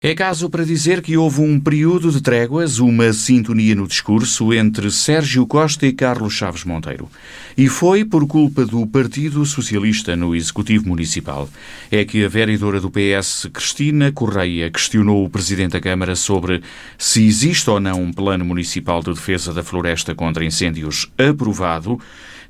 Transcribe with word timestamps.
É 0.00 0.14
caso 0.14 0.48
para 0.48 0.64
dizer 0.64 1.02
que 1.02 1.16
houve 1.16 1.40
um 1.40 1.58
período 1.58 2.12
de 2.12 2.22
tréguas, 2.22 2.78
uma 2.78 3.12
sintonia 3.12 3.74
no 3.74 3.84
discurso 3.84 4.54
entre 4.54 4.92
Sérgio 4.92 5.44
Costa 5.44 5.88
e 5.88 5.92
Carlos 5.92 6.34
Chaves 6.34 6.62
Monteiro. 6.62 7.10
E 7.56 7.66
foi 7.66 8.04
por 8.04 8.24
culpa 8.24 8.64
do 8.64 8.86
Partido 8.86 9.44
Socialista 9.44 10.14
no 10.14 10.36
Executivo 10.36 10.86
Municipal. 10.86 11.50
É 11.90 12.04
que 12.04 12.24
a 12.24 12.28
vereadora 12.28 12.80
do 12.80 12.92
PS, 12.92 13.48
Cristina 13.52 14.12
Correia, 14.12 14.70
questionou 14.70 15.24
o 15.24 15.28
Presidente 15.28 15.72
da 15.72 15.80
Câmara 15.80 16.14
sobre 16.14 16.62
se 16.96 17.26
existe 17.26 17.68
ou 17.68 17.80
não 17.80 18.00
um 18.00 18.12
plano 18.12 18.44
municipal 18.44 19.02
de 19.02 19.12
defesa 19.12 19.52
da 19.52 19.64
floresta 19.64 20.14
contra 20.14 20.44
incêndios 20.44 21.10
aprovado 21.18 21.98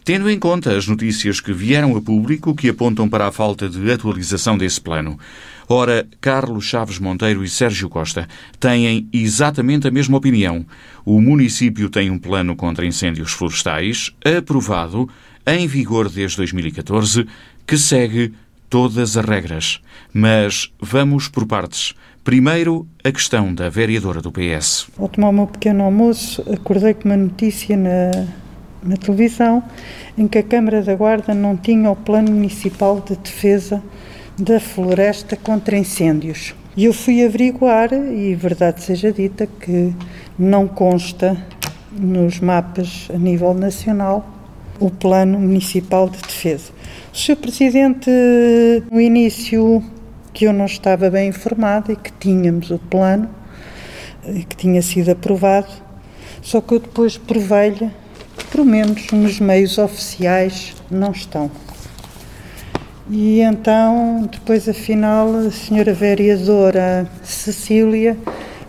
tendo 0.09 0.31
em 0.31 0.39
conta 0.39 0.75
as 0.75 0.89
notícias 0.89 1.39
que 1.39 1.53
vieram 1.53 1.95
a 1.95 2.01
público 2.01 2.55
que 2.55 2.71
apontam 2.71 3.07
para 3.07 3.27
a 3.27 3.31
falta 3.31 3.69
de 3.69 3.93
atualização 3.93 4.57
desse 4.57 4.81
plano. 4.81 5.19
Ora, 5.69 6.09
Carlos 6.19 6.65
Chaves 6.65 6.99
Monteiro 6.99 7.45
e 7.45 7.49
Sérgio 7.51 7.91
Costa 7.91 8.27
têm 8.59 9.07
exatamente 9.13 9.87
a 9.87 9.91
mesma 9.91 10.17
opinião. 10.17 10.65
O 11.05 11.21
município 11.21 11.91
tem 11.91 12.11
um 12.11 12.19
plano 12.19 12.57
contra 12.57 12.87
incêndios 12.87 13.33
florestais 13.33 14.11
aprovado, 14.25 15.11
em 15.47 15.67
vigor 15.67 16.09
desde 16.09 16.39
2014, 16.39 17.27
que 17.67 17.77
segue 17.77 18.33
todas 18.71 19.15
as 19.15 19.23
regras. 19.27 19.79
Mas 20.11 20.73
vamos 20.81 21.29
por 21.29 21.45
partes. 21.45 21.95
Primeiro, 22.25 22.89
a 23.05 23.13
questão 23.13 23.55
da 23.55 23.69
vereadora 23.69 24.23
do 24.23 24.33
PS. 24.33 24.89
Ao 24.97 25.07
tomar 25.07 25.29
o 25.29 25.33
meu 25.35 25.47
pequeno 25.47 25.85
almoço, 25.85 26.43
acordei 26.51 26.95
com 26.95 27.11
uma 27.11 27.17
notícia 27.19 27.77
na, 27.77 28.11
na 28.83 28.97
televisão 28.97 29.63
em 30.17 30.27
que 30.27 30.39
a 30.39 30.43
Câmara 30.43 30.83
da 30.83 30.95
Guarda 30.95 31.35
não 31.35 31.57
tinha 31.57 31.91
o 31.91 31.97
Plano 31.97 32.31
Municipal 32.31 33.01
de 33.01 33.17
Defesa 33.17 33.83
da 34.39 34.61
Floresta 34.61 35.37
contra 35.37 35.77
Incêndios. 35.77 36.55
E 36.77 36.85
eu 36.85 36.93
fui 36.93 37.25
averiguar, 37.25 37.93
e 37.93 38.35
verdade 38.37 38.83
seja 38.83 39.13
dita, 39.13 39.49
que 39.61 39.93
não 40.39 40.69
consta 40.69 41.37
nos 41.91 42.39
mapas 42.39 43.09
a 43.13 43.19
nível 43.19 43.53
nacional 43.53 44.25
o 44.79 44.91
Plano 44.91 45.39
Municipal 45.39 46.09
de 46.09 46.19
Defesa. 46.19 46.71
O 47.13 47.17
Sr. 47.17 47.37
Presidente, 47.37 48.11
no 48.91 49.01
início, 49.01 49.83
que 50.33 50.45
eu 50.45 50.53
não 50.53 50.67
estava 50.67 51.11
bem 51.11 51.31
informada 51.31 51.93
e 51.93 51.97
que 51.97 52.13
tínhamos 52.13 52.71
o 52.71 52.79
plano, 52.79 53.29
que 54.49 54.57
tinha 54.57 54.81
sido 54.81 55.11
aprovado, 55.11 55.67
só 56.41 56.61
que 56.61 56.75
eu 56.75 56.79
depois 56.79 57.19
provei-lhe 57.19 57.91
menos 58.65 59.11
nos 59.11 59.41
meios 59.41 59.79
oficiais, 59.79 60.75
não 60.91 61.13
estão. 61.13 61.51
E 63.11 63.41
então, 63.41 64.29
depois, 64.31 64.69
afinal, 64.69 65.35
a 65.35 65.51
senhora 65.51 65.95
vereadora 65.95 67.11
Cecília 67.23 68.19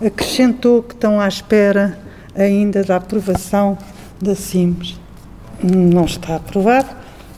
acrescentou 0.06 0.82
que 0.82 0.94
estão 0.94 1.20
à 1.20 1.28
espera 1.28 2.00
ainda 2.34 2.84
da 2.84 2.96
aprovação 2.96 3.78
da 4.22 4.36
CIMS. 4.36 4.98
Não 5.62 6.06
está 6.06 6.38
aprovado, 6.38 6.88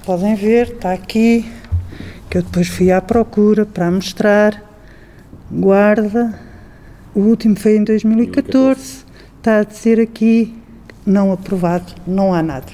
podem 0.05 0.35
ver, 0.35 0.73
está 0.73 0.93
aqui, 0.93 1.51
que 2.29 2.37
eu 2.37 2.43
depois 2.43 2.67
fui 2.67 2.91
à 2.91 3.01
procura 3.01 3.65
para 3.65 3.89
mostrar. 3.89 4.63
Guarda, 5.51 6.39
o 7.15 7.21
último 7.21 7.55
foi 7.55 7.77
em 7.77 7.83
2014, 7.83 9.05
está 9.39 9.57
a 9.57 9.63
dizer 9.63 9.99
aqui 9.99 10.60
não 11.05 11.31
aprovado, 11.31 11.93
não 12.05 12.33
há 12.33 12.41
nada. 12.41 12.71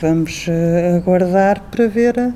Vamos 0.00 0.46
uh, 0.46 0.96
aguardar 0.96 1.62
para 1.70 1.86
ver 1.88 2.16
uh, 2.18 2.34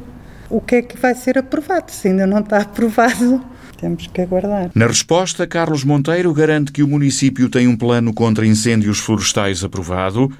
o 0.50 0.60
que 0.60 0.76
é 0.76 0.82
que 0.82 0.98
vai 0.98 1.14
ser 1.14 1.38
aprovado. 1.38 1.90
Se 1.90 2.08
ainda 2.08 2.26
não 2.26 2.40
está 2.40 2.58
aprovado, 2.62 3.42
temos 3.78 4.06
que 4.06 4.20
aguardar. 4.20 4.70
Na 4.74 4.86
resposta, 4.86 5.46
Carlos 5.46 5.84
Monteiro 5.84 6.32
garante 6.32 6.72
que 6.72 6.82
o 6.82 6.88
município 6.88 7.48
tem 7.48 7.68
um 7.68 7.76
plano 7.76 8.12
contra 8.12 8.46
incêndios 8.46 8.98
florestais 8.98 9.64
aprovado 9.64 10.32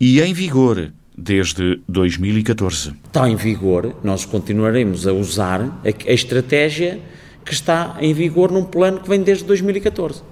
e 0.00 0.20
em 0.20 0.32
vigor 0.32 0.92
desde 1.16 1.80
2014. 1.88 2.94
Está 3.06 3.28
em 3.28 3.36
vigor, 3.36 3.94
nós 4.02 4.24
continuaremos 4.24 5.06
a 5.06 5.12
usar 5.12 5.80
a 5.84 6.12
estratégia 6.12 7.00
que 7.44 7.52
está 7.52 7.96
em 8.00 8.14
vigor 8.14 8.50
num 8.50 8.64
plano 8.64 9.00
que 9.00 9.08
vem 9.08 9.22
desde 9.22 9.44
2014. 9.44 10.22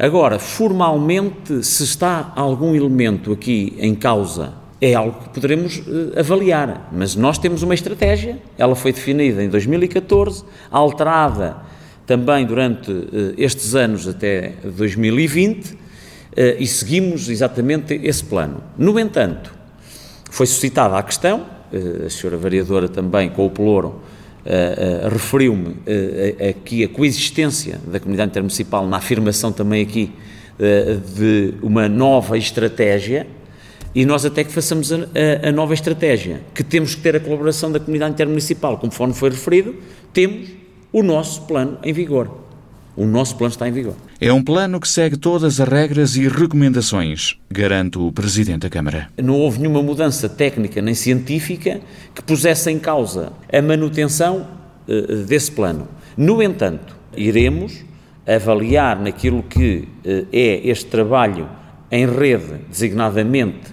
Agora, 0.00 0.38
formalmente, 0.38 1.62
se 1.62 1.84
está 1.84 2.32
algum 2.34 2.74
elemento 2.74 3.34
aqui 3.34 3.76
em 3.78 3.94
causa, 3.94 4.54
é 4.80 4.94
algo 4.94 5.24
que 5.24 5.28
poderemos 5.28 5.76
uh, 5.76 6.18
avaliar, 6.18 6.88
mas 6.90 7.14
nós 7.14 7.36
temos 7.36 7.62
uma 7.62 7.74
estratégia, 7.74 8.38
ela 8.56 8.74
foi 8.74 8.94
definida 8.94 9.44
em 9.44 9.50
2014, 9.50 10.42
alterada 10.70 11.58
também 12.06 12.46
durante 12.46 12.90
uh, 12.90 13.34
estes 13.36 13.74
anos 13.74 14.08
até 14.08 14.54
2020, 14.64 15.72
uh, 15.72 15.76
eh, 16.34 16.56
e 16.58 16.66
seguimos 16.66 17.28
exatamente 17.28 18.00
esse 18.02 18.24
plano. 18.24 18.62
No 18.78 18.98
entanto, 18.98 19.52
foi 20.30 20.46
suscitada 20.46 20.96
a 20.96 21.02
questão, 21.02 21.44
a 22.06 22.08
senhora 22.08 22.38
vereadora 22.38 22.88
também 22.88 23.28
com 23.28 23.44
o 23.44 23.50
Pelouro 23.50 24.00
Uh, 24.40 25.06
uh, 25.06 25.08
referiu-me 25.10 25.68
uh, 25.68 26.48
aqui 26.48 26.82
a 26.82 26.88
coexistência 26.88 27.78
da 27.86 28.00
comunidade 28.00 28.30
intermunicipal 28.30 28.86
na 28.86 28.96
afirmação 28.96 29.52
também 29.52 29.82
aqui 29.82 30.10
de 31.16 31.54
uma 31.62 31.88
nova 31.88 32.36
estratégia 32.36 33.26
e 33.94 34.04
nós 34.04 34.26
até 34.26 34.44
que 34.44 34.52
façamos 34.52 34.92
a, 34.92 34.96
a, 34.96 35.48
a, 35.48 35.52
nova 35.52 35.72
estratégia, 35.72 36.42
que 36.54 36.62
temos 36.62 36.94
que 36.94 37.00
ter 37.00 37.16
a 37.16 37.20
colaboração 37.20 37.72
da 37.72 37.80
comunidade 37.80 38.12
intermunicipal, 38.12 38.76
conforme 38.76 39.14
foi 39.14 39.30
referido, 39.30 39.74
temos 40.12 40.48
o 40.92 41.02
nosso 41.02 41.42
plano 41.42 41.78
em 41.82 41.92
vigor. 41.92 42.49
O 42.96 43.06
nosso 43.06 43.36
plano 43.36 43.52
está 43.52 43.68
em 43.68 43.72
vigor. 43.72 43.94
É 44.20 44.32
um 44.32 44.42
plano 44.42 44.80
que 44.80 44.88
segue 44.88 45.16
todas 45.16 45.60
as 45.60 45.68
regras 45.68 46.16
e 46.16 46.28
recomendações, 46.28 47.36
garante 47.50 47.98
o 47.98 48.10
Presidente 48.10 48.62
da 48.62 48.70
Câmara. 48.70 49.08
Não 49.16 49.34
houve 49.34 49.60
nenhuma 49.60 49.82
mudança 49.82 50.28
técnica 50.28 50.82
nem 50.82 50.94
científica 50.94 51.80
que 52.14 52.22
pusesse 52.22 52.70
em 52.70 52.78
causa 52.78 53.32
a 53.52 53.62
manutenção 53.62 54.46
uh, 54.88 55.24
desse 55.24 55.52
plano. 55.52 55.88
No 56.16 56.42
entanto, 56.42 56.96
iremos 57.16 57.84
avaliar 58.26 59.00
naquilo 59.00 59.42
que 59.42 59.88
uh, 60.04 60.26
é 60.32 60.68
este 60.68 60.86
trabalho 60.86 61.48
em 61.90 62.06
rede, 62.06 62.60
designadamente, 62.68 63.72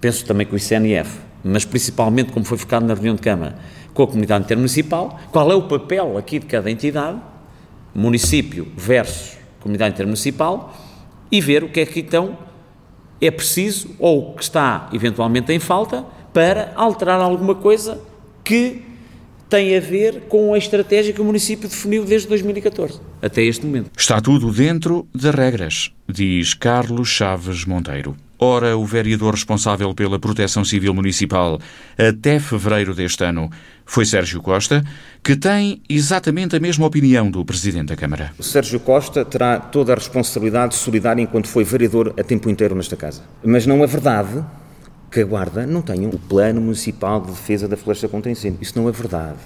penso 0.00 0.24
também 0.24 0.46
com 0.46 0.54
o 0.54 0.58
ICNF, 0.58 1.18
mas 1.44 1.64
principalmente 1.64 2.32
como 2.32 2.44
foi 2.44 2.58
focado 2.58 2.86
na 2.86 2.94
reunião 2.94 3.16
de 3.16 3.22
Câmara, 3.22 3.56
com 3.92 4.04
a 4.04 4.06
comunidade 4.06 4.44
intermunicipal, 4.44 5.20
qual 5.30 5.50
é 5.50 5.54
o 5.54 5.62
papel 5.62 6.16
aqui 6.16 6.38
de 6.38 6.46
cada 6.46 6.70
entidade 6.70 7.18
município 7.94 8.68
versus 8.76 9.38
comunidade 9.60 9.94
intermunicipal 9.94 10.76
e 11.30 11.40
ver 11.40 11.64
o 11.64 11.68
que 11.68 11.80
é 11.80 11.86
que 11.86 12.00
então 12.00 12.36
é 13.20 13.30
preciso 13.30 13.90
ou 13.98 14.34
que 14.34 14.42
está 14.42 14.88
eventualmente 14.92 15.52
em 15.52 15.58
falta 15.58 16.04
para 16.32 16.72
alterar 16.74 17.20
alguma 17.20 17.54
coisa 17.54 18.00
que 18.42 18.82
tem 19.48 19.76
a 19.76 19.80
ver 19.80 20.22
com 20.28 20.54
a 20.54 20.58
estratégia 20.58 21.12
que 21.12 21.20
o 21.20 21.24
município 21.24 21.68
definiu 21.68 22.04
desde 22.04 22.26
2014 22.28 23.00
até 23.20 23.42
este 23.42 23.64
momento. 23.64 23.90
Está 23.96 24.20
tudo 24.20 24.50
dentro 24.50 25.06
das 25.14 25.34
regras, 25.34 25.92
diz 26.08 26.54
Carlos 26.54 27.08
Chaves 27.08 27.64
Monteiro. 27.64 28.16
Ora, 28.44 28.76
o 28.76 28.84
vereador 28.84 29.34
responsável 29.34 29.94
pela 29.94 30.18
Proteção 30.18 30.64
Civil 30.64 30.92
Municipal 30.92 31.60
até 31.96 32.40
fevereiro 32.40 32.92
deste 32.92 33.22
ano 33.22 33.48
foi 33.86 34.04
Sérgio 34.04 34.42
Costa, 34.42 34.82
que 35.22 35.36
tem 35.36 35.80
exatamente 35.88 36.56
a 36.56 36.58
mesma 36.58 36.84
opinião 36.84 37.30
do 37.30 37.44
Presidente 37.44 37.90
da 37.90 37.96
Câmara. 37.96 38.32
O 38.36 38.42
Sérgio 38.42 38.80
Costa 38.80 39.24
terá 39.24 39.60
toda 39.60 39.92
a 39.92 39.94
responsabilidade 39.94 40.74
solidária 40.74 41.22
enquanto 41.22 41.46
foi 41.46 41.62
vereador 41.62 42.12
a 42.18 42.24
tempo 42.24 42.50
inteiro 42.50 42.74
nesta 42.74 42.96
casa. 42.96 43.22
Mas 43.44 43.64
não 43.64 43.80
é 43.84 43.86
verdade 43.86 44.44
que 45.08 45.20
a 45.20 45.24
Guarda 45.24 45.64
não 45.64 45.80
tenha 45.80 46.08
o 46.08 46.18
Plano 46.18 46.60
Municipal 46.60 47.20
de 47.20 47.28
Defesa 47.28 47.68
da 47.68 47.76
Floresta 47.76 48.08
contra 48.08 48.28
Incêndio. 48.28 48.58
Isso 48.60 48.76
não 48.76 48.88
é 48.88 48.92
verdade. 48.92 49.38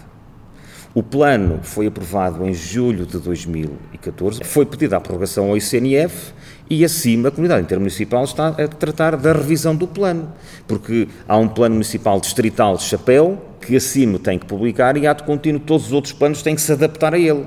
O 0.97 1.03
plano 1.03 1.61
foi 1.63 1.89
aprovado 1.89 2.43
em 2.47 2.55
julho 2.55 3.05
de 3.05 3.19
2014, 3.19 4.43
foi 4.45 4.65
pedida 4.65 4.97
a 4.97 5.01
prorrogação 5.01 5.51
ao 5.51 5.55
ICNF 5.59 6.33
e 6.71 6.83
acima 6.87 7.29
a 7.29 7.31
comunidade 7.31 7.65
intermunicipal 7.65 8.25
está 8.25 8.49
a 8.49 8.67
tratar 8.67 9.15
da 9.15 9.35
revisão 9.35 9.77
do 9.77 9.87
plano, 9.87 10.33
porque 10.67 11.07
há 11.29 11.37
um 11.37 11.49
plano 11.49 11.75
municipal 11.75 12.19
distrital 12.19 12.79
de 12.79 12.85
chapéu 12.85 13.39
que 13.61 13.77
acima 13.77 14.19
tem 14.19 14.39
que 14.39 14.47
publicar 14.47 14.97
e 14.97 15.03
de 15.03 15.23
contínuo 15.25 15.61
todos 15.61 15.89
os 15.89 15.93
outros 15.93 16.15
planos 16.15 16.41
têm 16.41 16.55
que 16.55 16.63
se 16.63 16.73
adaptar 16.73 17.13
a 17.13 17.19
ele. 17.19 17.45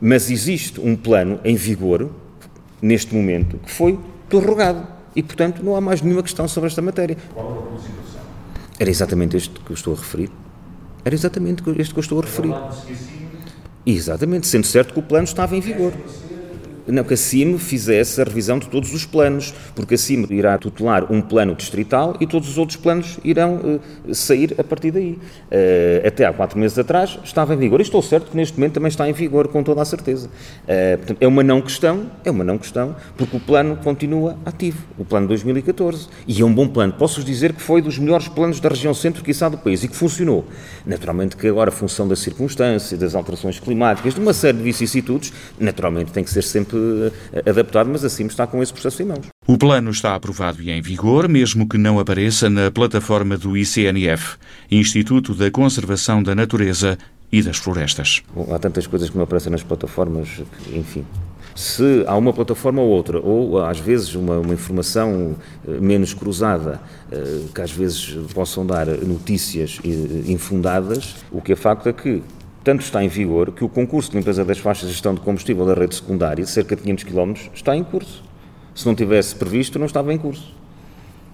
Mas 0.00 0.30
existe 0.30 0.80
um 0.80 0.96
plano 0.96 1.40
em 1.44 1.56
vigor 1.56 2.08
neste 2.80 3.14
momento 3.14 3.58
que 3.58 3.70
foi 3.70 4.00
prorrogado 4.30 4.86
e 5.14 5.22
portanto 5.22 5.62
não 5.62 5.76
há 5.76 5.80
mais 5.82 6.00
nenhuma 6.00 6.22
questão 6.22 6.48
sobre 6.48 6.68
esta 6.68 6.80
matéria. 6.80 7.18
Qual 7.34 7.68
a 7.76 7.82
situação? 7.82 8.22
Era 8.80 8.88
exatamente 8.88 9.36
este 9.36 9.60
que 9.60 9.72
eu 9.72 9.74
estou 9.74 9.92
a 9.92 9.96
referir. 9.98 10.30
Era 11.04 11.14
exatamente 11.14 11.62
este 11.78 11.94
que 11.94 11.98
eu 11.98 12.02
estou 12.02 12.18
a 12.18 12.22
referir. 12.22 12.54
Exatamente, 13.86 14.46
sendo 14.46 14.66
certo 14.66 14.92
que 14.92 15.00
o 15.00 15.02
plano 15.02 15.24
estava 15.24 15.56
em 15.56 15.60
vigor. 15.60 15.92
Não, 16.88 17.04
que 17.04 17.12
a 17.12 17.16
CIM 17.16 17.58
fizesse 17.58 18.20
a 18.20 18.24
revisão 18.24 18.58
de 18.58 18.66
todos 18.68 18.94
os 18.94 19.04
planos, 19.04 19.52
porque 19.74 19.94
a 19.94 19.98
CIM 19.98 20.26
irá 20.30 20.56
tutelar 20.56 21.12
um 21.12 21.20
plano 21.20 21.54
distrital 21.54 22.16
e 22.18 22.26
todos 22.26 22.48
os 22.48 22.56
outros 22.56 22.76
planos 22.76 23.18
irão 23.22 23.80
uh, 24.06 24.14
sair 24.14 24.54
a 24.58 24.64
partir 24.64 24.90
daí. 24.90 25.18
Uh, 25.52 26.06
até 26.06 26.24
há 26.24 26.32
quatro 26.32 26.58
meses 26.58 26.78
atrás 26.78 27.18
estava 27.22 27.52
em 27.52 27.58
vigor. 27.58 27.80
E 27.80 27.82
estou 27.82 28.00
certo 28.00 28.30
que 28.30 28.36
neste 28.36 28.58
momento 28.58 28.74
também 28.74 28.88
está 28.88 29.08
em 29.08 29.12
vigor, 29.12 29.48
com 29.48 29.62
toda 29.62 29.82
a 29.82 29.84
certeza. 29.84 30.28
Uh, 30.28 30.96
portanto, 30.96 31.18
é 31.20 31.28
uma 31.28 31.42
não 31.42 31.60
questão, 31.60 32.06
é 32.24 32.30
uma 32.30 32.42
não 32.42 32.56
questão, 32.56 32.96
porque 33.16 33.36
o 33.36 33.40
plano 33.40 33.76
continua 33.76 34.38
ativo, 34.46 34.78
o 34.96 35.04
plano 35.04 35.28
2014. 35.28 36.08
E 36.26 36.40
é 36.40 36.44
um 36.44 36.54
bom 36.54 36.66
plano. 36.66 36.94
Posso-vos 36.94 37.24
dizer 37.24 37.52
que 37.52 37.60
foi 37.60 37.82
dos 37.82 37.98
melhores 37.98 38.28
planos 38.28 38.60
da 38.60 38.68
região 38.70 38.94
centro, 38.94 39.22
quiçá, 39.22 39.50
do 39.50 39.58
país, 39.58 39.84
e 39.84 39.88
que 39.88 39.96
funcionou. 39.96 40.46
Naturalmente 40.86 41.36
que 41.36 41.48
agora, 41.48 41.70
função 41.70 42.08
da 42.08 42.16
circunstância, 42.16 42.96
das 42.96 43.14
alterações 43.14 43.60
climáticas, 43.60 44.14
de 44.14 44.20
uma 44.20 44.32
série 44.32 44.56
de 44.56 44.64
vicissitudes, 44.64 45.32
naturalmente 45.60 46.12
tem 46.12 46.24
que 46.24 46.30
ser 46.30 46.42
sempre 46.42 46.77
adaptado, 47.46 47.88
mas 47.90 48.04
assim 48.04 48.26
está 48.26 48.46
com 48.46 48.62
esse 48.62 48.72
processo 48.72 49.02
em 49.02 49.06
mãos. 49.06 49.26
O 49.46 49.56
plano 49.56 49.90
está 49.90 50.14
aprovado 50.14 50.62
e 50.62 50.70
em 50.70 50.80
vigor, 50.80 51.28
mesmo 51.28 51.68
que 51.68 51.78
não 51.78 51.98
apareça 51.98 52.50
na 52.50 52.70
plataforma 52.70 53.36
do 53.36 53.56
ICNF, 53.56 54.36
Instituto 54.70 55.34
da 55.34 55.50
Conservação 55.50 56.22
da 56.22 56.34
Natureza 56.34 56.98
e 57.30 57.42
das 57.42 57.56
Florestas. 57.56 58.22
Bom, 58.34 58.54
há 58.54 58.58
tantas 58.58 58.86
coisas 58.86 59.10
que 59.10 59.16
não 59.16 59.24
aparecem 59.24 59.50
nas 59.52 59.62
plataformas, 59.62 60.42
enfim. 60.72 61.04
Se 61.54 62.04
há 62.06 62.16
uma 62.16 62.32
plataforma 62.32 62.80
ou 62.80 62.88
outra, 62.88 63.18
ou 63.18 63.64
às 63.64 63.80
vezes 63.80 64.14
uma, 64.14 64.38
uma 64.38 64.54
informação 64.54 65.34
eh, 65.66 65.72
menos 65.80 66.14
cruzada, 66.14 66.80
eh, 67.10 67.40
que 67.52 67.60
às 67.60 67.72
vezes 67.72 68.16
possam 68.32 68.64
dar 68.64 68.86
notícias 68.86 69.80
infundadas, 70.26 71.16
o 71.32 71.42
que 71.42 71.52
é 71.52 71.56
facto 71.56 71.88
é 71.88 71.92
que 71.92 72.22
tanto 72.64 72.82
está 72.82 73.02
em 73.02 73.08
vigor 73.08 73.52
que 73.52 73.64
o 73.64 73.68
concurso 73.68 74.10
de 74.10 74.16
limpeza 74.16 74.44
das 74.44 74.58
faixas 74.58 74.88
de 74.88 74.92
gestão 74.92 75.14
de 75.14 75.20
combustível 75.20 75.64
da 75.64 75.74
rede 75.74 75.94
secundária, 75.94 76.44
de 76.44 76.50
cerca 76.50 76.76
de 76.76 76.82
500 76.82 77.04
km, 77.04 77.32
está 77.54 77.76
em 77.76 77.84
curso. 77.84 78.22
Se 78.74 78.86
não 78.86 78.94
tivesse 78.94 79.34
previsto, 79.34 79.78
não 79.78 79.86
estava 79.86 80.12
em 80.12 80.18
curso. 80.18 80.54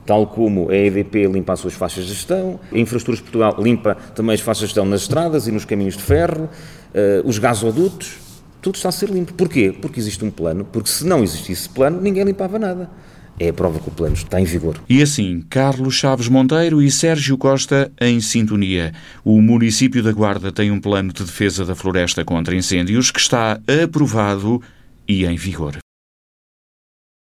Tal 0.07 0.27
como 0.27 0.71
a 0.71 0.77
EDP 0.77 1.27
limpa 1.27 1.55
as 1.55 1.61
suas 1.61 1.75
faixas 1.75 2.05
de 2.05 2.13
gestão, 2.13 2.61
a 2.71 2.79
Infraestruturas 2.79 3.21
Portugal 3.21 3.57
limpa 3.59 3.97
também 4.15 4.35
as 4.35 4.41
faixas 4.41 4.61
de 4.61 4.67
gestão 4.67 4.85
nas 4.85 5.03
estradas 5.03 5.49
e 5.49 5.53
nos 5.53 5.65
caminhos 5.65 5.97
de 5.97 6.03
ferro, 6.03 6.45
uh, 6.45 7.27
os 7.27 7.39
gasodutos, 7.39 8.19
tudo 8.61 8.77
está 8.77 8.91
a 8.91 8.93
ser 8.93 9.09
limpo. 9.09 9.33
Porquê? 9.33 9.75
Porque 9.81 9.99
existe 9.99 10.25
um 10.25 10.31
plano, 10.31 10.67
porque 10.71 10.89
se 10.89 11.07
não 11.07 11.23
existisse 11.23 11.69
plano, 11.69 12.01
ninguém 12.01 12.25
limpava 12.25 12.59
nada 12.59 12.91
é 13.39 13.49
a 13.49 13.53
prova 13.53 13.79
que 13.79 13.89
o 13.89 13.93
plano 13.93 14.15
está 14.15 14.41
em 14.41 14.45
vigor. 14.45 14.81
E 14.89 15.03
assim, 15.03 15.43
Carlos 15.49 15.95
Chaves 15.95 16.29
Monteiro 16.29 16.81
e 16.81 16.91
Sérgio 16.91 17.37
Costa 17.37 17.91
em 18.01 18.21
sintonia. 18.21 18.93
O 19.25 19.41
município 19.41 20.03
da 20.03 20.13
Guarda 20.13 20.53
tem 20.53 20.71
um 20.71 20.81
plano 20.81 21.13
de 21.13 21.25
defesa 21.25 21.65
da 21.65 21.75
floresta 21.75 22.25
contra 22.25 22.55
incêndios 22.55 23.11
que 23.11 23.21
está 23.21 23.61
aprovado 23.83 24.63
e 25.07 25.25
em 25.25 25.37
vigor. 25.37 25.84